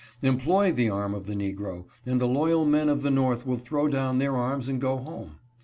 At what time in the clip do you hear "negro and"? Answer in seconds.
1.35-2.19